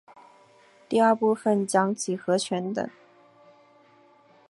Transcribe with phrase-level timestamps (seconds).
[0.89, 2.89] 第二部份讲几何全等。